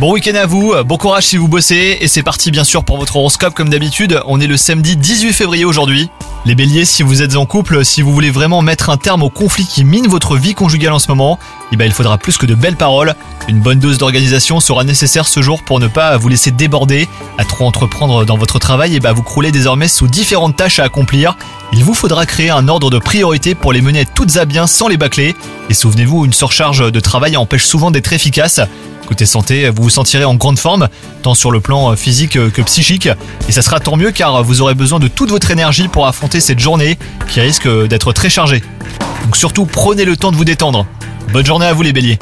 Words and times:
Bon 0.00 0.12
week-end 0.12 0.34
à 0.36 0.46
vous, 0.46 0.72
bon 0.86 0.96
courage 0.96 1.24
si 1.24 1.36
vous 1.36 1.48
bossez, 1.48 1.98
et 2.00 2.08
c'est 2.08 2.22
parti 2.22 2.50
bien 2.50 2.64
sûr 2.64 2.82
pour 2.82 2.96
votre 2.96 3.16
horoscope 3.16 3.52
comme 3.52 3.68
d'habitude, 3.68 4.22
on 4.24 4.40
est 4.40 4.46
le 4.46 4.56
samedi 4.56 4.96
18 4.96 5.34
février 5.34 5.66
aujourd'hui. 5.66 6.08
Les 6.46 6.54
béliers, 6.54 6.86
si 6.86 7.02
vous 7.02 7.20
êtes 7.20 7.36
en 7.36 7.44
couple, 7.44 7.84
si 7.84 8.00
vous 8.00 8.12
voulez 8.12 8.30
vraiment 8.30 8.62
mettre 8.62 8.88
un 8.88 8.96
terme 8.96 9.22
au 9.22 9.28
conflit 9.28 9.66
qui 9.66 9.84
mine 9.84 10.06
votre 10.06 10.36
vie 10.36 10.54
conjugale 10.54 10.94
en 10.94 10.98
ce 10.98 11.08
moment, 11.08 11.38
eh 11.72 11.76
ben 11.76 11.84
il 11.84 11.92
faudra 11.92 12.16
plus 12.16 12.38
que 12.38 12.46
de 12.46 12.54
belles 12.54 12.76
paroles. 12.76 13.14
Une 13.48 13.60
bonne 13.60 13.80
dose 13.80 13.98
d'organisation 13.98 14.60
sera 14.60 14.82
nécessaire 14.82 15.28
ce 15.28 15.42
jour 15.42 15.62
pour 15.62 15.78
ne 15.78 15.88
pas 15.88 16.16
vous 16.16 16.28
laisser 16.28 16.50
déborder, 16.50 17.06
à 17.36 17.44
trop 17.44 17.66
entreprendre 17.66 18.24
dans 18.24 18.38
votre 18.38 18.58
travail, 18.58 18.96
et 18.96 19.00
ben 19.00 19.12
vous 19.12 19.22
croulez 19.22 19.52
désormais 19.52 19.88
sous 19.88 20.08
différentes 20.08 20.56
tâches 20.56 20.78
à 20.78 20.84
accomplir. 20.84 21.36
Il 21.72 21.84
vous 21.84 21.94
faudra 21.94 22.26
créer 22.26 22.50
un 22.50 22.68
ordre 22.68 22.90
de 22.90 22.98
priorité 22.98 23.54
pour 23.54 23.72
les 23.72 23.82
mener 23.82 24.06
toutes 24.06 24.36
à 24.36 24.44
bien 24.44 24.66
sans 24.66 24.88
les 24.88 24.96
bâcler. 24.96 25.34
Et 25.68 25.74
souvenez-vous, 25.74 26.24
une 26.24 26.32
surcharge 26.32 26.90
de 26.90 27.00
travail 27.00 27.36
empêche 27.36 27.64
souvent 27.64 27.90
d'être 27.90 28.12
efficace. 28.12 28.60
Côté 29.06 29.26
santé, 29.26 29.68
vous 29.70 29.84
vous 29.84 29.90
sentirez 29.90 30.24
en 30.24 30.34
grande 30.34 30.58
forme, 30.58 30.88
tant 31.22 31.34
sur 31.34 31.50
le 31.50 31.60
plan 31.60 31.94
physique 31.96 32.32
que 32.50 32.62
psychique. 32.62 33.08
Et 33.48 33.52
ça 33.52 33.62
sera 33.62 33.78
tant 33.78 33.96
mieux 33.96 34.10
car 34.10 34.42
vous 34.42 34.62
aurez 34.62 34.74
besoin 34.74 34.98
de 34.98 35.08
toute 35.08 35.30
votre 35.30 35.50
énergie 35.50 35.88
pour 35.88 36.06
affronter 36.06 36.40
cette 36.40 36.58
journée 36.58 36.98
qui 37.28 37.40
risque 37.40 37.68
d'être 37.86 38.12
très 38.12 38.30
chargée. 38.30 38.62
Donc 39.24 39.36
surtout, 39.36 39.66
prenez 39.66 40.04
le 40.04 40.16
temps 40.16 40.32
de 40.32 40.36
vous 40.36 40.44
détendre. 40.44 40.86
Bonne 41.32 41.46
journée 41.46 41.66
à 41.66 41.72
vous 41.72 41.82
les 41.82 41.92
béliers 41.92 42.18